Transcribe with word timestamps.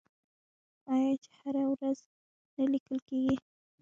آیا 0.93 1.13
چې 1.23 1.29
هره 1.41 1.63
ورځ 1.71 1.97
نه 2.57 2.65
لیکل 2.73 2.97
کیږي؟ 3.07 3.35